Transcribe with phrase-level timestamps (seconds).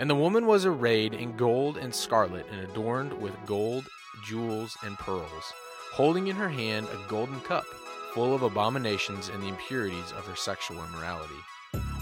[0.00, 3.86] And the woman was arrayed in gold and scarlet, and adorned with gold,
[4.24, 5.52] jewels, and pearls,
[5.92, 7.66] holding in her hand a golden cup
[8.14, 11.34] full of abominations and the impurities of her sexual immorality.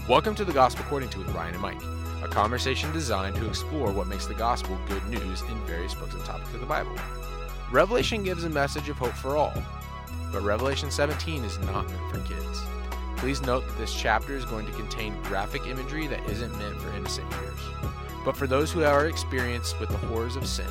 [0.07, 1.81] Welcome to the Gospel According to with Ryan and Mike,
[2.23, 6.23] a conversation designed to explore what makes the gospel good news in various books and
[6.23, 6.95] topics of the Bible.
[7.69, 9.53] Revelation gives a message of hope for all,
[10.31, 12.61] but Revelation 17 is not meant for kids.
[13.19, 16.89] Please note that this chapter is going to contain graphic imagery that isn't meant for
[16.95, 17.88] innocent ears.
[18.29, 20.67] But for those who are experienced with the horrors of sin,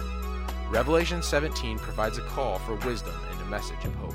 [0.71, 4.15] Revelation 17 provides a call for wisdom and a message of hope.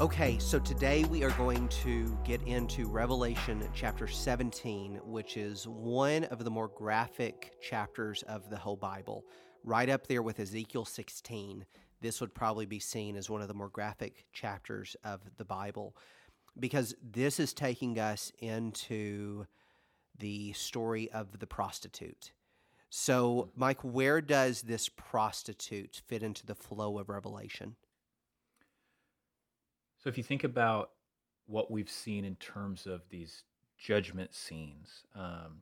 [0.00, 6.22] Okay, so today we are going to get into Revelation chapter 17, which is one
[6.26, 9.24] of the more graphic chapters of the whole Bible.
[9.68, 11.66] Right up there with Ezekiel 16,
[12.00, 15.94] this would probably be seen as one of the more graphic chapters of the Bible
[16.58, 19.44] because this is taking us into
[20.18, 22.32] the story of the prostitute.
[22.88, 27.76] So, Mike, where does this prostitute fit into the flow of Revelation?
[29.98, 30.92] So if you think about
[31.44, 33.42] what we've seen in terms of these
[33.76, 35.60] judgment scenes, um,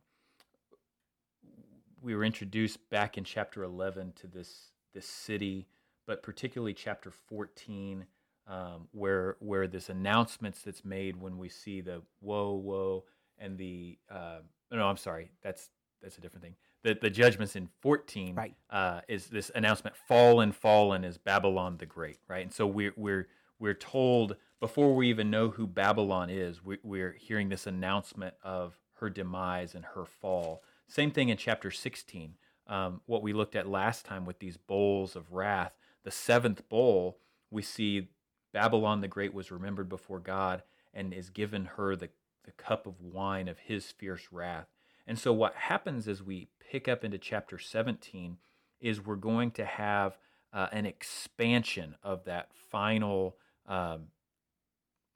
[2.06, 5.66] we were introduced back in chapter 11 to this this city,
[6.06, 8.06] but particularly chapter 14,
[8.46, 13.04] um, where where this announcements that's made when we see the woe woe
[13.38, 14.38] and the uh,
[14.70, 15.68] no I'm sorry that's
[16.00, 16.54] that's a different thing.
[16.84, 18.54] The the judgments in 14 right.
[18.70, 23.26] uh, is this announcement fallen fallen is Babylon the Great right, and so we're we're
[23.58, 28.78] we're told before we even know who Babylon is, we, are hearing this announcement of
[28.94, 30.62] her demise and her fall.
[30.88, 32.34] Same thing in chapter 16.
[32.68, 35.72] Um, what we looked at last time with these bowls of wrath.
[36.04, 37.18] The seventh bowl,
[37.50, 38.08] we see
[38.52, 40.62] Babylon the Great was remembered before God
[40.94, 42.08] and is given her the,
[42.44, 44.66] the cup of wine of his fierce wrath.
[45.06, 48.38] And so, what happens as we pick up into chapter 17
[48.80, 50.18] is we're going to have
[50.52, 53.36] uh, an expansion of that final
[53.66, 54.06] um,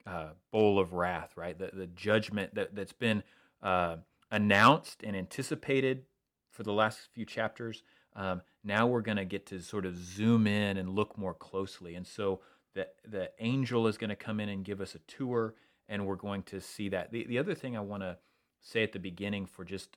[0.06, 1.58] uh, bowl of wrath, right?
[1.58, 3.22] The, the judgment that, that's been
[3.62, 3.96] uh,
[4.30, 6.04] announced and anticipated
[6.50, 7.82] for the last few chapters.
[8.14, 11.94] Um, now we're going to get to sort of zoom in and look more closely.
[11.94, 12.40] And so
[12.74, 15.54] the, the angel is going to come in and give us a tour,
[15.88, 17.12] and we're going to see that.
[17.12, 18.18] The, the other thing I want to
[18.60, 19.96] say at the beginning for just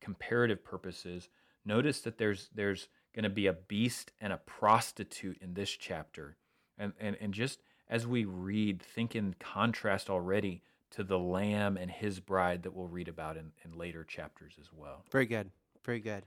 [0.00, 1.28] comparative purposes
[1.64, 6.36] notice that there's, there's going to be a beast and a prostitute in this chapter.
[6.78, 10.62] And, and, and just as we read, think in contrast already
[10.94, 14.68] to the Lamb and his bride that we'll read about in, in later chapters as
[14.72, 15.04] well.
[15.10, 15.50] Very good.
[15.84, 16.24] Very good.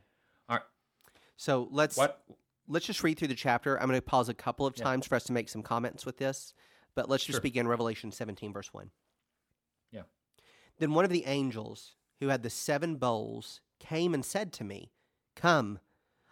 [0.50, 0.66] All right.
[1.38, 2.22] So let's what?
[2.68, 3.80] let's just read through the chapter.
[3.80, 5.10] I'm going to pause a couple of times yeah.
[5.10, 6.54] for us to make some comments with this,
[6.96, 7.42] but let's just sure.
[7.42, 8.90] begin Revelation 17, verse 1.
[9.92, 10.02] Yeah.
[10.80, 14.92] Then one of the angels who had the seven bowls came and said to me,
[15.36, 15.80] Come,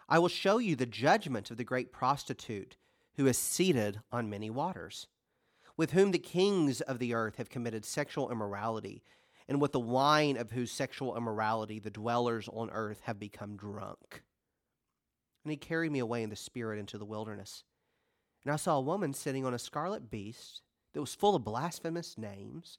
[0.08, 2.76] I will show you the judgment of the great prostitute
[3.14, 5.06] who is seated on many waters
[5.76, 9.02] with whom the kings of the earth have committed sexual immorality,
[9.48, 14.22] and with the wine of whose sexual immorality the dwellers on earth have become drunk.
[15.44, 17.62] And he carried me away in the spirit into the wilderness.
[18.44, 22.16] And I saw a woman sitting on a scarlet beast that was full of blasphemous
[22.16, 22.78] names,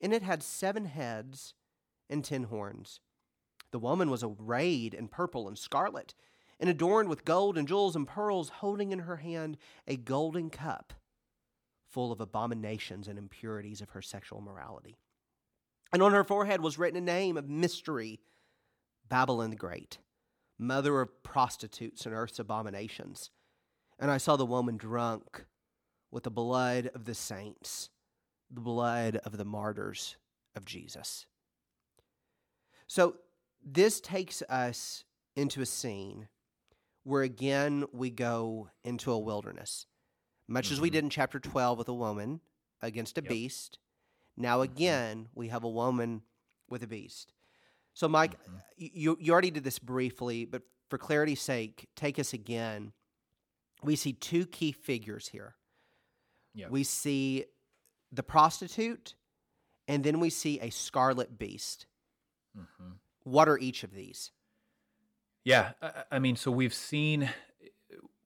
[0.00, 1.54] and it had seven heads
[2.08, 3.00] and ten horns.
[3.72, 6.14] The woman was arrayed in purple and scarlet,
[6.60, 9.56] and adorned with gold and jewels and pearls, holding in her hand
[9.88, 10.94] a golden cup
[11.94, 14.98] full of abominations and impurities of her sexual morality.
[15.92, 18.18] And on her forehead was written a name of mystery
[19.08, 19.98] Babylon the Great,
[20.58, 23.30] mother of prostitutes and earth's abominations.
[24.00, 25.44] And I saw the woman drunk
[26.10, 27.90] with the blood of the saints,
[28.50, 30.16] the blood of the martyrs
[30.56, 31.26] of Jesus.
[32.88, 33.14] So
[33.64, 35.04] this takes us
[35.36, 36.26] into a scene
[37.04, 39.86] where again we go into a wilderness
[40.48, 40.72] much mm-hmm.
[40.74, 40.94] as we mm-hmm.
[40.94, 42.40] did in chapter 12 with a woman
[42.82, 43.28] against a yep.
[43.28, 43.78] beast.
[44.36, 44.72] Now, mm-hmm.
[44.72, 46.22] again, we have a woman
[46.68, 47.32] with a beast.
[47.94, 48.56] So, Mike, mm-hmm.
[48.76, 52.92] you, you already did this briefly, but for clarity's sake, take us again.
[53.82, 55.54] We see two key figures here.
[56.54, 56.70] Yep.
[56.70, 57.44] We see
[58.12, 59.14] the prostitute,
[59.88, 61.86] and then we see a scarlet beast.
[62.56, 62.92] Mm-hmm.
[63.24, 64.30] What are each of these?
[65.44, 67.28] Yeah, I, I mean, so we've seen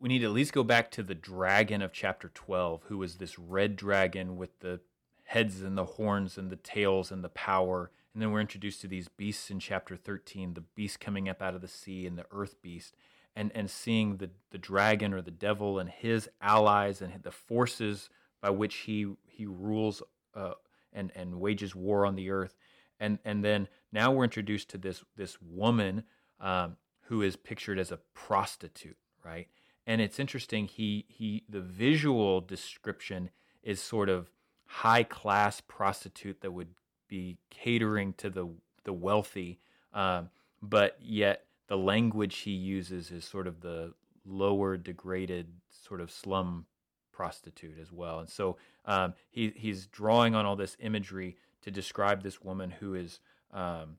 [0.01, 3.17] we need to at least go back to the dragon of chapter 12, who was
[3.17, 4.81] this red dragon with the
[5.25, 7.91] heads and the horns and the tails and the power.
[8.15, 11.55] And then we're introduced to these beasts in chapter 13, the beast coming up out
[11.55, 12.95] of the sea and the earth beast,
[13.35, 18.09] and, and seeing the, the dragon or the devil and his allies and the forces
[18.41, 20.03] by which he, he rules
[20.35, 20.55] uh,
[20.93, 22.57] and, and wages war on the earth.
[23.01, 26.05] And, and then now we're introduced to this, this woman
[26.41, 29.49] um, who is pictured as a prostitute, right?
[29.89, 30.67] And it's interesting.
[30.67, 33.31] He he the visual description
[33.63, 34.31] is sort of
[34.67, 36.75] high class prostitute that would
[37.09, 38.47] be catering to the
[38.85, 39.59] the wealthy,
[39.95, 40.29] um,
[40.61, 43.95] but yet the language he uses is sort of the
[44.27, 46.67] lower degraded sort of slum
[47.11, 48.19] prostitute as well.
[48.21, 52.95] And so um, he he's drawing on all this imagery to describe this woman who
[52.95, 53.21] is
[53.55, 53.97] um,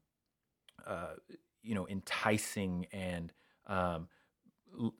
[0.86, 1.16] uh,
[1.64, 3.34] you know enticing and
[3.66, 4.08] um,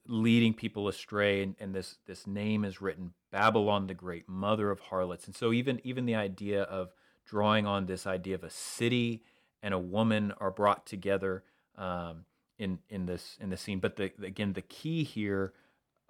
[0.08, 4.80] leading people astray and, and, this this name is written babylon the great mother of
[4.80, 5.26] harlots.
[5.26, 6.94] And so even even the idea of
[7.26, 9.24] drawing on this idea of a city
[9.62, 11.44] and a woman are brought together
[11.78, 12.26] um,
[12.58, 13.80] in in this in the scene.
[13.80, 15.54] But the again the key here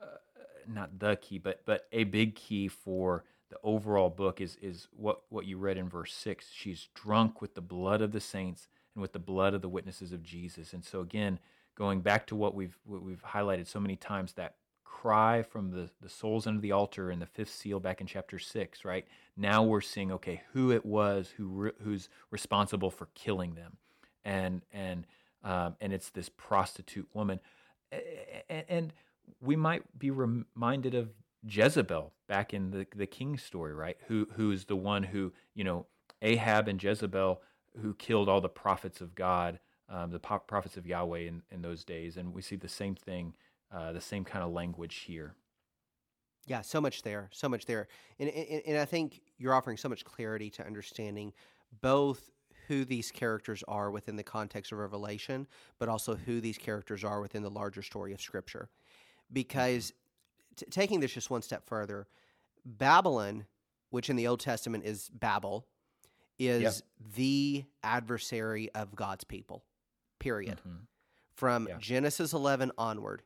[0.01, 0.06] uh,
[0.67, 5.21] not the key but but a big key for the overall book is is what
[5.29, 8.67] what you read in verse 6 she's drunk with the blood of the saints
[9.00, 11.40] and with the blood of the witnesses of Jesus and so again
[11.75, 14.56] going back to what we've what we've highlighted so many times that
[15.01, 18.38] cry from the, the souls under the altar in the fifth seal back in chapter
[18.38, 19.07] six, right?
[19.38, 23.78] Now we're seeing, okay, who it was who re, who's responsible for killing them,
[24.25, 25.07] and and
[25.44, 27.40] um, and it's this prostitute woman,
[28.50, 28.94] and, and
[29.40, 31.12] we might be reminded of
[31.48, 33.95] Jezebel back in the the king story, right?
[34.07, 35.86] Who who's the one who you know
[36.22, 37.42] Ahab and Jezebel
[37.81, 41.83] who killed all the prophets of God um, the prophets of Yahweh in, in those
[41.83, 42.18] days.
[42.18, 43.33] And we see the same thing,
[43.71, 45.36] uh, the same kind of language here.
[46.45, 47.88] Yeah, so much there, so much there.
[48.19, 51.33] And, and, and I think you're offering so much clarity to understanding
[51.81, 52.30] both
[52.68, 55.48] who these characters are within the context of Revelation,
[55.80, 58.69] but also who these characters are within the larger story of Scripture.
[59.31, 59.92] Because
[60.56, 62.07] t- taking this just one step further,
[62.63, 63.45] Babylon,
[63.89, 65.66] which in the Old Testament is Babel,
[66.39, 66.74] is yep.
[67.15, 69.63] the adversary of God's people
[70.19, 70.59] period.
[70.59, 70.77] Mm-hmm.
[71.36, 71.77] From yeah.
[71.80, 73.24] Genesis 11 onward,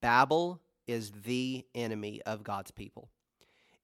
[0.00, 3.10] Babel is the enemy of God's people.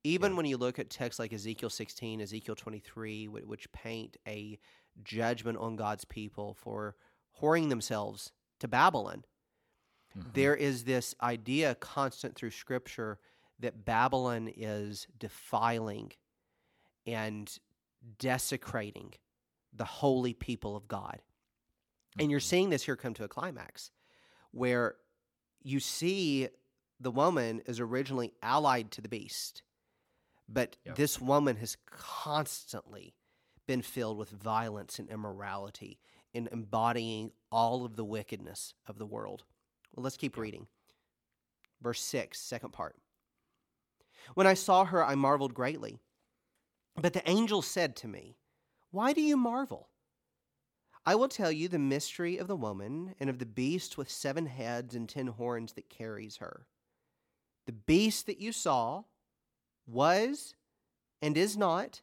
[0.03, 0.37] Even yeah.
[0.37, 4.59] when you look at texts like Ezekiel 16, Ezekiel 23, which paint a
[5.03, 6.97] judgment on God's people for
[7.41, 9.25] whoring themselves to Babylon,
[10.17, 10.29] mm-hmm.
[10.33, 13.19] there is this idea constant through Scripture
[13.61, 16.13] that Babylon is defiling
[17.07, 17.59] and
[18.19, 19.15] desecrating
[19.73, 21.21] the holy people of God.
[22.19, 22.47] And you're mm-hmm.
[22.47, 23.91] seeing this here come to a climax
[24.53, 24.97] where
[25.63, 26.49] you see
[27.01, 29.63] the woman is originally allied to the beast,
[30.49, 30.93] but yeah.
[30.95, 33.15] this woman has constantly
[33.67, 35.99] been filled with violence and immorality
[36.33, 39.45] in embodying all of the wickedness of the world.
[39.95, 40.67] Well, let's keep reading.
[41.81, 42.97] Verse 6, second part.
[44.35, 45.99] When I saw her, I marveled greatly.
[46.97, 48.37] But the angel said to me,
[48.91, 49.89] Why do you marvel?
[51.07, 54.47] I will tell you the mystery of the woman and of the beast with seven
[54.47, 56.67] heads and ten horns that carries her.
[57.67, 59.05] The beast that you saw
[59.87, 60.55] was
[61.21, 62.01] and is not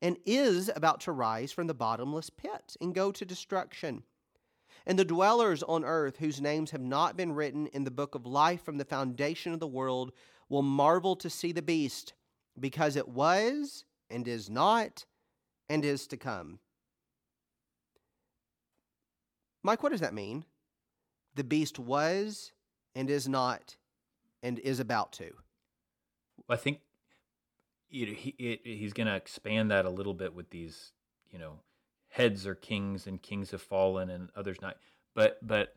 [0.00, 4.02] and is about to rise from the bottomless pit and go to destruction.
[4.84, 8.26] And the dwellers on earth, whose names have not been written in the book of
[8.26, 10.10] life from the foundation of the world,
[10.48, 12.14] will marvel to see the beast,
[12.58, 15.06] because it was and is not
[15.68, 16.58] and is to come.
[19.62, 20.44] Mike, what does that mean?
[21.34, 22.52] The beast was
[22.94, 23.76] and is not
[24.42, 25.30] and is about to.
[26.48, 26.80] I think
[27.92, 30.92] you know, he, it, he's going to expand that a little bit with these,
[31.30, 31.60] you know,
[32.08, 34.76] heads are kings and kings have fallen and others not.
[35.14, 35.76] But but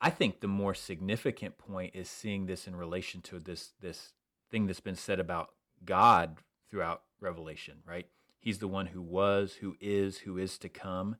[0.00, 4.12] I think the more significant point is seeing this in relation to this this
[4.50, 5.50] thing that's been said about
[5.84, 6.38] God
[6.70, 8.06] throughout Revelation, right?
[8.38, 11.16] He's the one who was, who is, who is to come.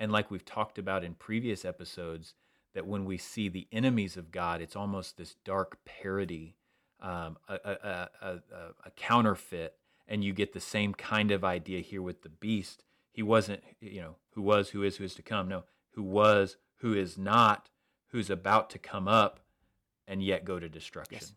[0.00, 2.34] And like we've talked about in previous episodes,
[2.74, 6.56] that when we see the enemies of God, it's almost this dark parody,
[7.00, 8.40] um, a, a, a,
[8.86, 9.76] a, counterfeit,
[10.08, 12.84] and you get the same kind of idea here with the beast.
[13.12, 15.48] He wasn't, you know, who was, who is, who is to come.
[15.48, 17.68] No, who was, who is not,
[18.08, 19.40] who's about to come up,
[20.06, 21.18] and yet go to destruction.
[21.20, 21.32] Yes.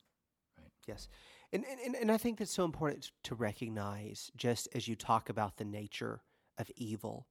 [0.58, 0.72] Right.
[0.88, 1.08] Yes.
[1.56, 5.56] And, and, and I think that's so important to recognize just as you talk about
[5.56, 6.22] the nature
[6.58, 7.28] of evil.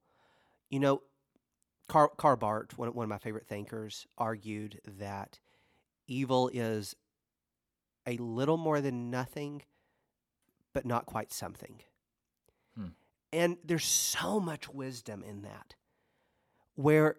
[0.70, 1.02] You know,
[1.88, 5.40] Karl, Karl Barth, one, one of my favorite thinkers, argued that
[6.08, 6.96] evil is
[8.06, 9.60] a little more than nothing,
[10.72, 11.82] but not quite something.
[12.76, 12.86] Hmm.
[13.30, 15.74] And there's so much wisdom in that,
[16.76, 17.16] where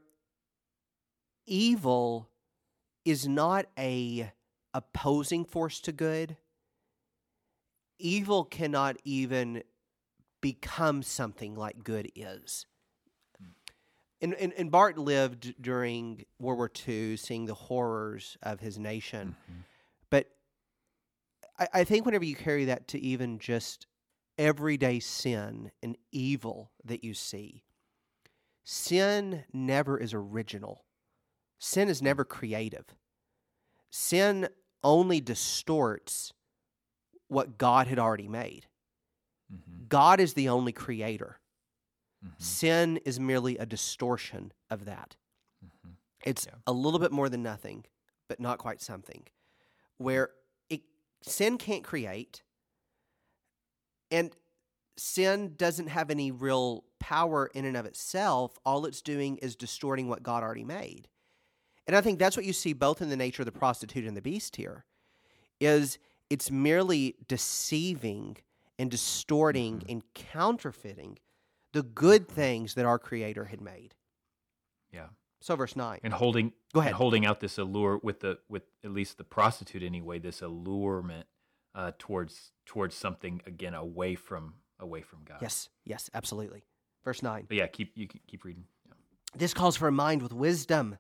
[1.46, 2.30] evil
[3.04, 4.32] is not a
[4.74, 6.38] opposing force to good.
[7.98, 9.64] Evil cannot even
[10.42, 12.66] become something like good is.
[14.22, 19.36] And, and, and Barth lived during World War II, seeing the horrors of his nation.
[19.50, 19.64] Mhm.
[20.10, 20.30] But
[21.60, 23.88] I, I think whenever you carry that to even just
[24.38, 27.64] everyday sin and evil that you see,
[28.64, 30.86] sin never is original.
[31.60, 32.96] Sin is never creative.
[33.90, 34.48] Sin
[34.84, 36.34] only distorts
[37.28, 38.68] what God had already made.
[39.52, 39.88] Mhm.
[39.90, 41.40] God is the only creator.
[42.24, 42.42] Mhm.
[42.42, 45.16] Sin is merely a distortion of that.
[45.64, 45.96] Mhm.
[46.26, 46.56] It's Yeah.
[46.66, 47.86] a little bit more than nothing,
[48.28, 49.28] but not quite something.
[49.98, 50.34] Where
[50.70, 50.84] it,
[51.22, 52.44] sin can't create,
[54.12, 54.36] and
[54.98, 58.58] sin doesn't have any real power in and of itself.
[58.66, 61.10] All it's doing is distorting what God already made.
[61.88, 64.18] And I think that's what you see both in the nature of the prostitute and
[64.18, 64.86] the beast here,
[65.60, 68.38] is it's merely deceiving
[68.80, 69.90] and distorting Mhm.
[69.92, 71.20] and counterfeiting
[71.74, 73.96] the good things that our Creator had made.
[74.92, 75.10] Yeah.
[75.42, 76.00] So, verse 9.
[76.04, 76.94] And holding Go and ahead.
[76.96, 81.28] holding out this allure with the with at least the prostitute anyway, this allurement
[81.76, 85.42] uh, towards towards something again away from away from God.
[85.42, 86.66] Yes, yes, absolutely.
[87.04, 87.46] Verse 9.
[87.48, 88.66] But yeah, keep you can keep reading.
[88.88, 88.94] Yeah.
[89.36, 90.98] This calls for a mind with wisdom.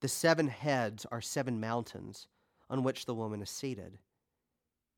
[0.00, 2.26] The seven heads are seven mountains
[2.70, 3.98] on which the woman is seated.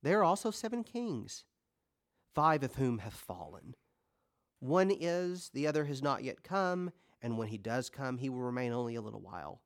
[0.02, 1.44] There are also seven kings,
[2.34, 3.74] five of whom have fallen.
[4.60, 8.40] One is, the other has not yet come, and when he does come, he will
[8.40, 9.60] remain only a little while.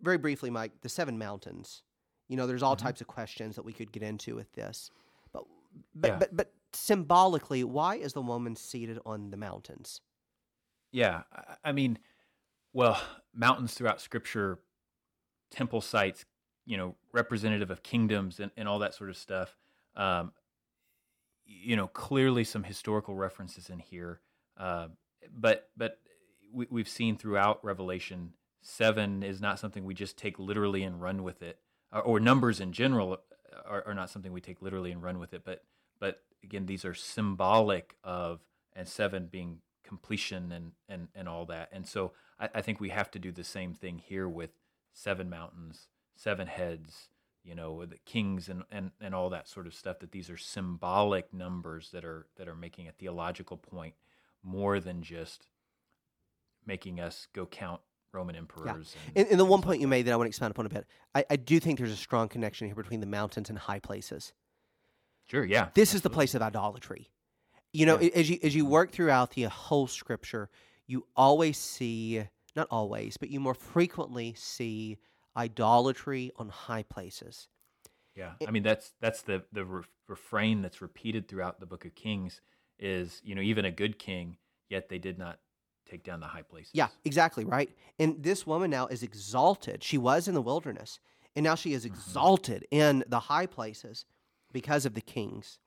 [0.00, 1.82] Very briefly, Mike, the seven mountains.
[2.28, 2.80] You know, there's all Mhm.
[2.80, 4.90] types of questions that we could get into with this.
[5.32, 5.44] But
[5.94, 6.18] but, Yeah.
[6.18, 10.00] but but symbolically, why is the woman seated on the mountains?
[10.90, 11.24] Yeah,
[11.62, 11.98] I mean,
[12.72, 13.00] well,
[13.34, 14.58] mountains throughout Scripture,
[15.50, 16.24] temple sites,
[16.64, 19.56] you know, representative of kingdoms and, and all that sort of stuff.
[19.94, 20.32] Um,
[21.46, 24.20] you know, clearly some historical references in here,
[24.58, 24.88] uh,
[25.32, 25.98] but but
[26.52, 31.22] we, we've seen throughout Revelation seven is not something we just take literally and run
[31.22, 31.60] with it,
[31.92, 33.18] or, or numbers in general
[33.64, 35.42] are, are not something we take literally and run with it.
[35.44, 35.62] But
[36.00, 38.40] but again, these are symbolic of
[38.74, 41.68] and seven being completion and and and all that.
[41.72, 44.50] And so I, I think we have to do the same thing here with
[44.96, 47.10] seven mountains, seven heads,
[47.44, 49.98] you know, the kings and and and all that sort of stuff.
[50.00, 53.94] That these are symbolic numbers that are that are making a theological point
[54.42, 55.46] more than just
[56.64, 57.80] making us go count
[58.12, 58.96] Roman emperors.
[59.14, 60.66] And, And, and the one point like you made that I want to expand upon
[60.66, 63.58] a bit, I, I do think there's a strong connection here between the mountains and
[63.58, 64.32] high places.
[65.26, 65.68] Sure, yeah.
[65.74, 67.10] This is the place of idolatry.
[67.72, 68.10] You know, Yeah.
[68.14, 70.48] as you as you work throughout the whole scripture,
[70.86, 72.26] you always see
[72.56, 74.98] not always, but you more frequently see
[75.36, 77.48] idolatry on high places.
[78.14, 81.94] Yeah, I mean that's that's the the re- refrain that's repeated throughout the Book of
[81.94, 82.40] Kings
[82.78, 84.38] is you know even a good king,
[84.70, 85.40] yet they did not
[85.90, 86.72] take down the high places.
[86.72, 87.70] Yeah, exactly, right?
[87.98, 89.82] And this woman now is exalted.
[89.82, 91.00] She was in the wilderness,
[91.34, 91.86] and now she is Mm-hmm.
[91.86, 94.04] exalted in the high places
[94.52, 95.58] because of the kings.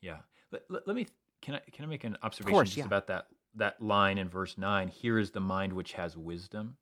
[0.00, 0.18] yeah.
[0.50, 1.06] Let, let, let me
[1.40, 2.84] can I can I make an observation course, just yeah.
[2.84, 4.88] about that that line in verse nine?
[4.88, 6.76] Here is the mind which has wisdom.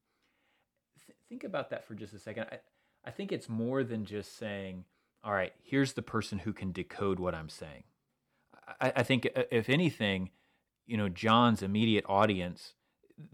[1.06, 2.46] Th- think about that for just a second.
[2.52, 2.58] I
[3.04, 4.84] I think it's more than just saying,
[5.24, 7.84] all right, here's the person who can decode what I'm saying.
[8.80, 10.30] I, I think uh, if anything,
[10.86, 12.74] you know, John's immediate audience,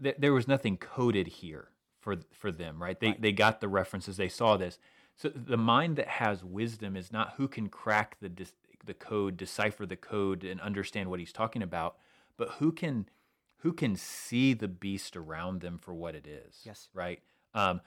[0.01, 2.99] th- there was nothing coded here for for them, right?
[2.99, 3.21] They Right.
[3.21, 4.79] they got the references, they saw this.
[5.17, 8.29] So the mind that has wisdom is not who can crack the
[8.85, 11.97] the code, decipher the code, and understand what he's talking about,
[12.37, 13.09] but who can
[13.57, 16.59] who can see the beast around them for what it is.
[16.63, 16.89] Yes.
[16.93, 17.21] Right.
[17.53, 17.81] Um,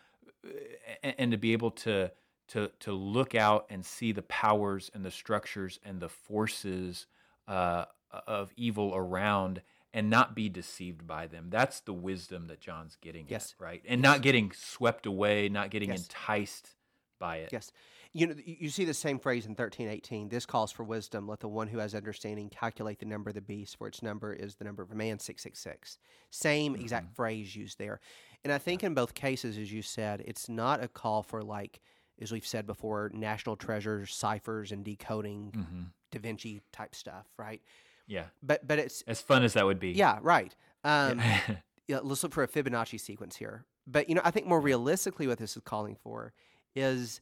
[1.03, 2.11] and, and to be able to
[2.49, 7.07] to to look out and see the powers and the structures and the forces
[7.47, 7.85] uh,
[8.27, 9.63] of evil around
[9.93, 11.47] and not be deceived by them.
[11.51, 13.55] That's the wisdom that John's getting Yes.
[13.59, 13.83] at, right?
[13.87, 16.03] And not getting swept away, not getting Yes.
[16.03, 16.77] enticed
[17.19, 17.51] by it.
[17.53, 17.73] Yes.
[18.13, 20.29] You know, you see the same phrase in thirteen eighteen.
[20.29, 21.29] This calls for wisdom.
[21.29, 24.33] Let the one who has understanding calculate the number of the beast, for its number
[24.33, 25.99] is the number of a man, 666.
[26.31, 28.01] Same exact phrase used there.
[28.43, 31.81] And I think in both cases, as you said, it's not a call for, like,
[32.21, 37.63] as we've said before, national treasures, ciphers, and decoding hmm Da Vinci type stuff, right?
[38.09, 38.25] Yeah.
[38.43, 39.91] But but it's, As fun as that would be.
[39.93, 40.53] yeah, right.
[40.83, 41.41] Um, Yeah.
[41.87, 43.65] yeah, let's look for a Fibonacci sequence here.
[43.87, 46.33] But you know, I think more realistically, what this is calling for
[46.75, 47.21] is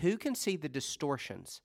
[0.00, 1.60] who can see the distortions,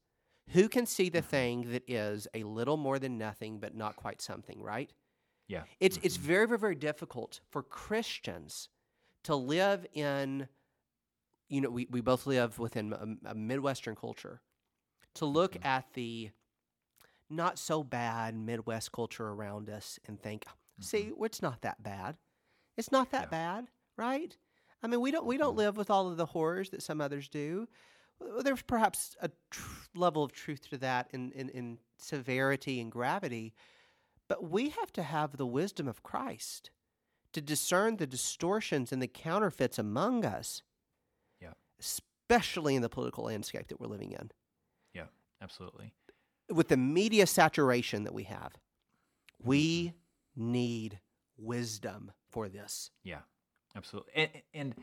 [0.49, 1.27] Who can see the mm-hmm.
[1.27, 4.91] thing that is a little more than nothing, but not quite something, right?
[5.47, 5.63] Yeah.
[5.79, 6.27] It's, it's mm-hmm.
[6.27, 8.69] very, very, very difficult for Christians
[9.23, 10.47] to live in,
[11.49, 14.41] you know, we, we both live within a, a Midwestern culture,
[15.15, 15.67] to look mm-hmm.
[15.67, 16.29] at the
[17.29, 20.45] not so bad Midwest culture around us and think,
[20.79, 22.17] see, well, it's not that bad.
[22.77, 23.37] It's not that Yeah.
[23.61, 23.67] bad,
[23.97, 24.37] right?
[24.83, 27.27] I mean, we don't we don't live with all of the horrors that some others
[27.27, 27.67] do.
[28.43, 33.53] There's perhaps a tr- level of truth to that in, in, in severity and gravity,
[34.27, 36.71] but we have to have the wisdom of Christ
[37.33, 40.63] to discern the distortions and the counterfeits among us,
[41.41, 41.53] Yeah.
[41.79, 44.31] especially in the political landscape that we're living in.
[44.93, 45.07] Yeah.
[45.41, 45.93] Absolutely.
[46.49, 48.53] With the media saturation that we have,
[49.43, 50.51] we mm-hmm.
[50.51, 50.99] need
[51.37, 52.91] wisdom for this.
[53.03, 53.19] Yeah,
[53.75, 54.11] absolutely.
[54.15, 54.75] And and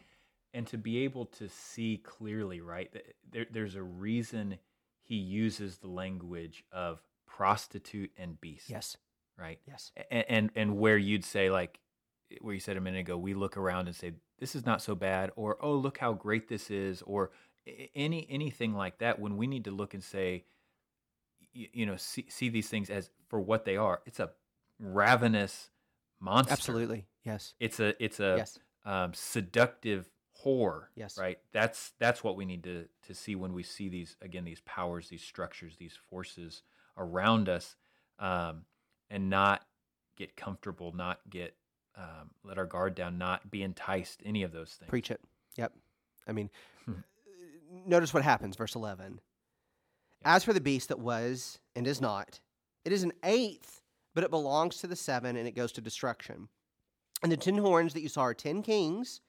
[0.54, 2.92] and to be able to see clearly, right?
[2.92, 4.58] that There, there's a reason
[5.02, 8.68] he uses the language of prostitute and beast.
[8.68, 8.96] Yes.
[9.38, 9.58] Right.
[9.66, 9.90] Yes.
[10.10, 11.80] And, and and where you'd say like
[12.40, 14.94] where you said a minute ago, we look around and say this is not so
[14.94, 17.30] bad, or oh look how great this is, or
[17.94, 19.18] any anything like that.
[19.18, 20.44] When we need to look and say,
[21.52, 24.00] you, you know, see see these things as for what they are.
[24.06, 24.30] It's a
[24.78, 25.70] ravenous
[26.20, 26.52] monster.
[26.52, 27.06] Absolutely.
[27.24, 27.54] Yes.
[27.58, 28.58] It's a it's a Yes.
[28.84, 30.08] um, seductive
[30.42, 30.90] horror.
[30.96, 31.18] Yes.
[31.18, 31.38] Right.
[31.52, 35.08] That's that's what we need to to see when we see these again these powers,
[35.08, 36.62] these structures, these forces
[36.96, 37.76] around us,
[38.18, 38.64] um,
[39.10, 39.64] and not
[40.16, 41.54] get comfortable, not get
[41.96, 44.22] um, let our guard down, not be enticed.
[44.24, 44.88] Any of those things.
[44.88, 45.20] Preach it.
[45.56, 45.72] Yep.
[46.26, 46.50] I mean,
[46.86, 47.00] Hmm.
[47.86, 49.20] notice what happens, verse 11.
[50.24, 52.40] As for the beast that was and is not,
[52.84, 53.80] it is an eighth,
[54.14, 56.48] but it belongs to the seven and it goes to destruction.
[57.22, 59.20] And the ten horns that you saw are ten kings,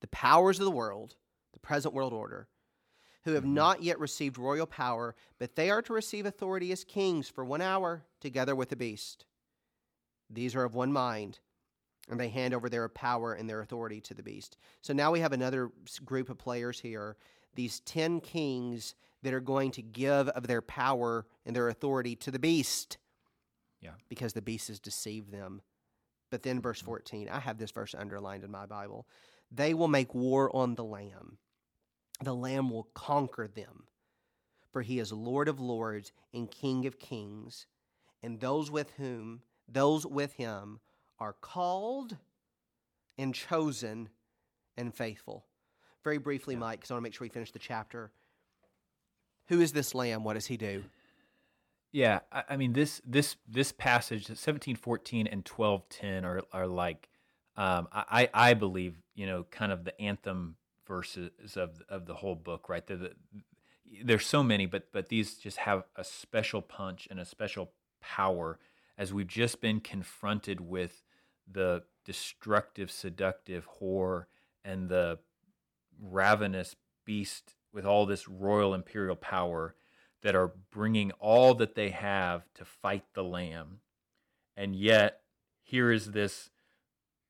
[0.00, 1.16] the powers of the world,
[1.52, 2.48] the present world order,
[3.24, 3.52] who have Mhm.
[3.52, 7.60] not yet received royal power, but they are to receive authority as kings for one
[7.60, 9.26] hour together with the beast.
[10.30, 11.40] These are of one mind,
[12.08, 14.56] and they hand over their power and their authority to the beast.
[14.82, 15.70] So now we have another
[16.04, 17.16] group of players here,
[17.54, 22.30] these 10 kings that are going to give of their power and their authority to
[22.30, 22.98] the beast.
[23.80, 23.94] Yeah.
[24.08, 25.62] Because the beast has deceived them.
[26.30, 29.08] But then verse 14, I have this verse underlined in my Bible.
[29.50, 31.38] They will make war on the lamb.
[32.22, 33.84] The lamb will conquer them.
[34.72, 37.66] For he is Lord of lords and King of kings,
[38.22, 40.80] and those with whom those with him
[41.18, 42.16] are called
[43.16, 44.10] and chosen
[44.76, 45.46] and faithful.
[46.04, 46.60] Very briefly, Yeah.
[46.60, 48.10] Mike, because I want to make sure we finish the chapter.
[49.46, 50.22] Who is this lamb?
[50.24, 50.84] What does he do?
[51.90, 56.66] Yeah, I, I mean this this this passage, seventeen fourteen and twelve ten are are
[56.66, 57.08] like,
[57.56, 60.54] um, I I believe you know kind of the anthem
[60.86, 62.86] verses of of the whole book, right?
[62.86, 63.12] They're the,
[64.04, 68.60] there's so many, but but these just have a special punch and a special power
[68.96, 71.02] as we've just been confronted with
[71.50, 74.28] the destructive, seductive horror
[74.64, 75.18] and the
[76.00, 79.74] ravenous beast with all this royal imperial power
[80.22, 83.80] that are bringing all that they have to fight the lamb.
[84.56, 85.22] And yet,
[85.62, 86.50] here is this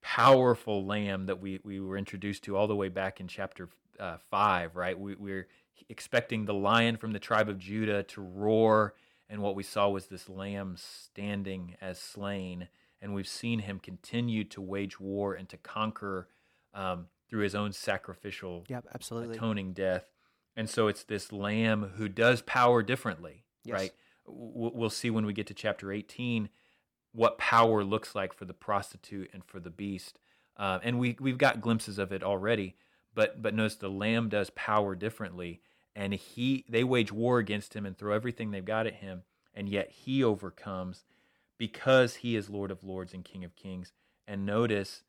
[0.02, 4.16] powerful lamb that we, we were introduced to all the way back in chapter uh,
[4.30, 4.98] 5, right?
[4.98, 5.48] We, we're
[5.88, 8.94] expecting the lion from the tribe of Judah to roar,
[9.28, 12.68] and what we saw was this lamb standing as slain.
[13.00, 16.28] And we've seen him continue to wage war and to conquer
[16.74, 19.36] um, through his own sacrificial Yep, absolutely.
[19.36, 20.10] atoning death.
[20.56, 23.74] And so it's this lamb who does power differently, Yes.
[23.74, 23.92] right?
[24.26, 26.48] We'll see when we get to chapter 18
[27.12, 30.18] what power looks like for the prostitute and for the beast.
[30.56, 32.76] Uh, and we, we've got glimpses of it already,
[33.14, 35.60] but, but notice the lamb does power differently.
[35.96, 39.68] And he they wage war against him and throw everything they've got at him, and
[39.68, 41.04] yet he overcomes
[41.56, 43.92] because he is Lord of Lords and King of Kings.
[44.28, 45.02] And notice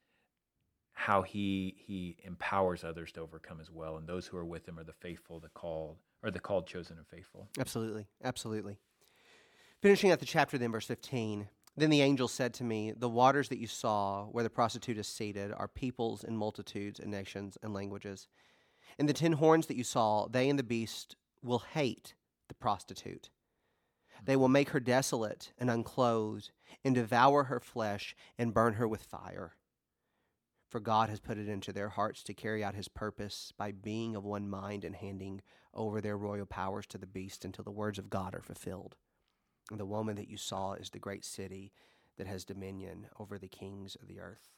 [0.94, 4.78] how he he empowers others to overcome as well and those who are with him
[4.78, 8.08] are the faithful the called or the called chosen and faithful Absolutely.
[8.22, 8.80] Absolutely.
[9.82, 11.48] Finishing out the chapter, then, verse 15.
[11.78, 15.08] Then the angel said to me, The waters that you saw where the prostitute is
[15.08, 18.28] seated are peoples and multitudes and nations and languages.
[18.98, 22.16] And the ten horns that you saw, they and the beast will hate
[22.48, 23.30] the prostitute.
[24.26, 26.52] They will make her desolate and unclothed,
[26.84, 29.56] and devour her flesh and burn her with fire.
[30.68, 34.16] For God has put it into their hearts to carry out his purpose by being
[34.16, 35.42] of one mind and handing
[35.74, 38.96] over their royal powers to the beast until the words of God are fulfilled.
[39.72, 41.72] The woman that you saw is the great city
[42.18, 44.50] that has dominion over the kings of the earth.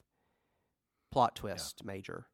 [1.11, 2.27] Plot twist, major.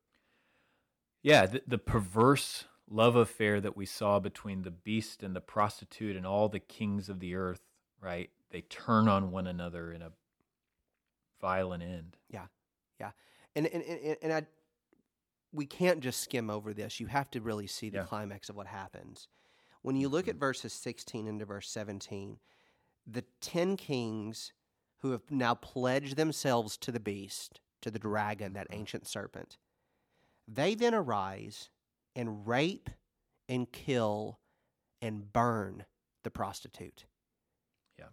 [1.23, 6.15] yeah the, the perverse love affair that we saw between the beast and the prostitute
[6.15, 7.61] and all the kings of the earth,
[7.99, 8.29] right?
[8.51, 10.11] They turn on one another in a
[11.41, 12.15] violent end.
[12.29, 12.45] Yeah,
[12.99, 13.11] yeah,
[13.55, 14.45] and and and, and I,
[15.51, 16.99] we can't just skim over this.
[16.99, 18.03] You have to really see the Yeah.
[18.05, 19.27] climax of what happens.
[19.81, 20.39] When you look at Mhm.
[20.39, 22.39] verses sixteen into verse seventeen,
[23.09, 24.51] the ten kings
[24.99, 28.75] who have now pledged themselves to the beast, to the dragon, that Mhm.
[28.75, 29.57] ancient serpent,
[30.47, 31.69] they then arise
[32.15, 32.89] and rape
[33.47, 34.39] and kill
[35.01, 35.85] and burn
[36.23, 37.05] the prostitute.
[37.97, 38.09] Yeah.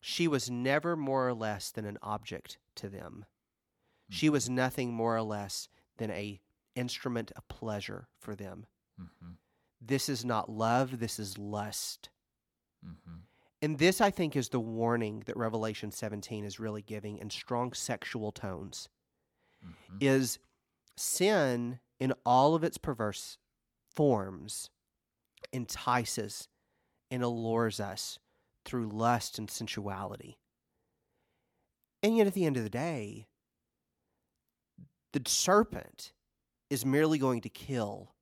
[0.00, 3.26] She was never more or less than an object to them.
[4.08, 4.32] She Mm-hmm.
[4.32, 6.40] was nothing more or less than a
[6.74, 8.66] instrument of pleasure for them.
[8.98, 9.36] Mhm.
[9.80, 12.10] This is not love, this is lust.
[12.84, 13.26] Mhm.
[13.62, 17.72] And this, I think, is the warning that Revelation 17 is really giving in strong
[17.72, 18.88] sexual tones.
[19.62, 20.02] Mhm.
[20.02, 20.38] Is
[20.96, 23.38] sin in all of its perverse
[23.94, 24.70] forms
[25.52, 26.48] entices
[27.10, 28.18] and allures us
[28.64, 30.38] through lust and sensuality.
[32.02, 33.28] And yet, at the end of the day,
[35.12, 36.12] the serpent
[36.70, 38.14] is merely going to kill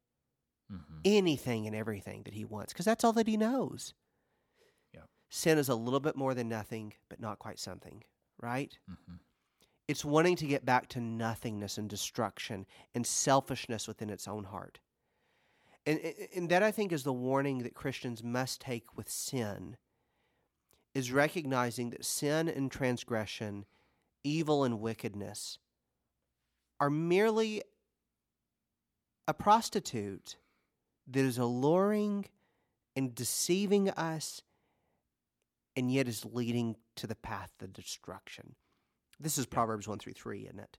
[0.71, 1.01] Mhm.
[1.05, 3.95] anything and everything that he wants because that's all that he knows.
[5.31, 8.03] Sin is a little bit more than nothing, but not quite something,
[8.39, 8.77] right?
[8.89, 9.21] Mhm.
[9.87, 14.81] It's wanting to get back to nothingness and destruction and selfishness within its own heart.
[15.87, 19.79] And, and and that I think is the warning that Christians must take with sin
[20.95, 23.65] is recognizing that sin and transgression,
[24.23, 25.59] evil and wickedness
[26.81, 27.63] are merely
[29.29, 30.37] a prostitute
[31.07, 32.27] that is alluring
[32.97, 34.43] and deceiving us
[35.77, 38.55] and yet is leading to the path of destruction.
[39.19, 40.79] This is Proverbs 1 through 3, isn't it?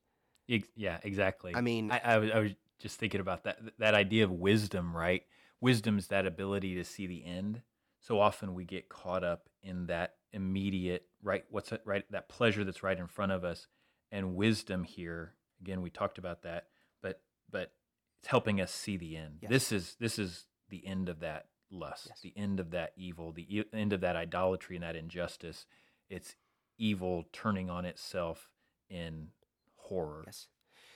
[0.75, 1.56] Yeah, exactly.
[1.56, 4.95] I mean- I, I, was, I was just thinking about that that idea of wisdom,
[4.95, 5.23] right?
[5.62, 7.62] Wisdom is that ability to see the end.
[7.99, 11.43] So often we get caught up in that immediate right.
[11.49, 12.04] What's it, right?
[12.12, 13.67] That pleasure that's right in front of us,
[14.12, 15.36] and wisdom here.
[15.62, 16.65] Again, we talked about that,
[17.04, 17.73] but but
[18.19, 19.38] it's helping us see the end.
[19.43, 19.51] Yes.
[19.51, 22.21] This is this is the end of that lust, Yes.
[22.21, 25.65] the end of that evil, the e- end of that idolatry and that injustice.
[26.10, 26.36] It's
[26.77, 28.49] evil turning on itself
[28.89, 29.29] in
[29.75, 30.23] horror.
[30.25, 30.47] Yes.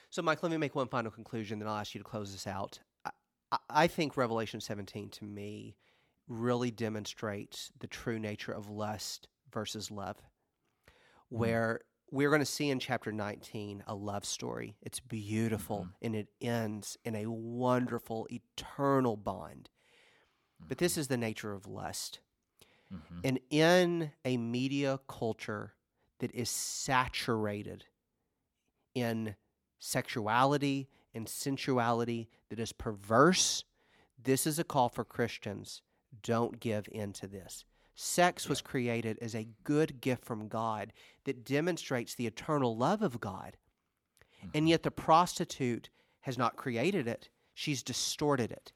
[0.10, 2.48] So, Mike, let me make one final conclusion, then I'll ask you to close this
[2.48, 2.80] out.
[3.06, 5.76] I, I- think Revelation 17 to me
[6.28, 10.18] really demonstrates the true nature of lust versus love,
[11.30, 14.76] where we're going to see in chapter 19 a love story.
[14.82, 15.94] It's beautiful Mhm.
[16.02, 19.70] and it ends in a wonderful, eternal bond.
[20.68, 22.20] But this is the nature of lust.
[22.92, 23.22] Mhm.
[23.24, 25.74] And in a media culture
[26.20, 27.86] that is saturated
[28.94, 29.36] in
[29.80, 33.64] sexuality and sensuality that is perverse,
[34.18, 35.82] this is a call for Christians.
[36.22, 37.66] Don't give in to this.
[37.96, 40.92] Sex was created as a good gift from God
[41.24, 43.58] that demonstrates the eternal love of God.
[44.54, 45.90] And yet the prostitute
[46.22, 48.74] has not created it, she's distorted it.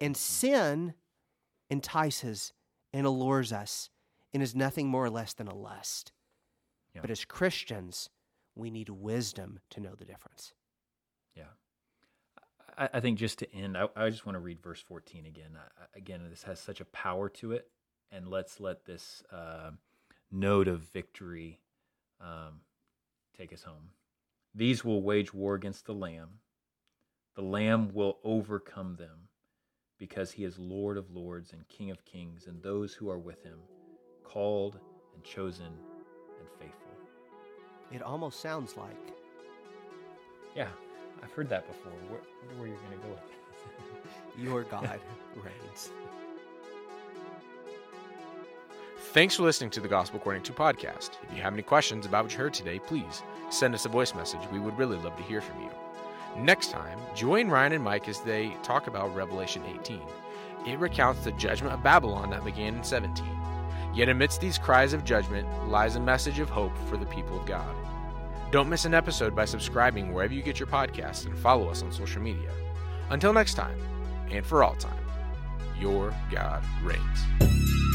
[0.00, 0.94] And sin
[1.70, 2.52] entices
[2.92, 3.88] and allures us
[4.34, 6.12] and is nothing more or less than a lust.
[6.94, 7.00] Yeah.
[7.00, 8.10] But as Christians,
[8.54, 10.52] we need wisdom to know the difference.
[11.36, 11.44] Yeah.
[12.76, 15.56] I, I think just to end, I, I just want to read verse 14 again.
[15.56, 17.68] I, again, this has such a power to it.
[18.12, 19.70] And let's let this uh,
[20.32, 21.60] note of victory
[22.20, 22.60] um,
[23.36, 23.90] take us home.
[24.54, 26.40] These will wage war against the Lamb.
[27.36, 29.28] The Lamb will overcome them
[30.00, 33.44] because he is Lord of lords and King of kings, and those who are with
[33.44, 33.58] him,
[34.24, 34.80] called
[35.14, 36.94] and chosen and faithful.
[37.92, 38.96] It almost sounds like
[40.56, 40.68] Yeah,
[41.22, 41.92] I've heard that before.
[42.08, 44.44] Where, wonder where you're going to go with this.
[44.44, 44.98] your God
[45.36, 45.90] reigns.
[49.12, 51.10] Thanks for listening to the Gospel According to podcast.
[51.28, 54.14] If you have any questions about what you heard today, please send us a voice
[54.14, 54.40] message.
[54.52, 55.70] We would really love to hear from you.
[56.36, 60.00] Next time, join Ryan and Mike as they talk about Revelation 18.
[60.66, 63.24] It recounts the judgment of Babylon that began in 17.
[63.94, 67.46] Yet amidst these cries of judgment lies a message of hope for the people of
[67.46, 67.74] God.
[68.50, 71.92] Don't miss an episode by subscribing wherever you get your podcasts and follow us on
[71.92, 72.50] social media.
[73.10, 73.78] Until next time,
[74.30, 75.04] and for all time,
[75.78, 77.89] your God reigns.